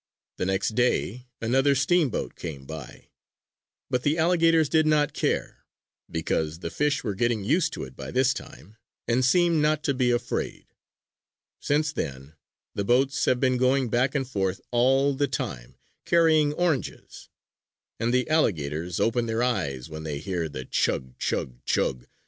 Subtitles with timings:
[0.37, 3.09] The next day another steamboat came by;
[3.87, 5.63] but the alligators did not care,
[6.09, 8.77] because the fish were getting used to it by this time
[9.07, 10.65] and seemed not to be afraid.
[11.59, 12.33] Since then
[12.73, 15.75] the boats have been going back and forth all the time,
[16.05, 17.29] carrying oranges.
[17.99, 21.15] And the alligators open their eyes when they hear the _chug!
[21.19, 21.63] chug!
[21.63, 22.07] chug!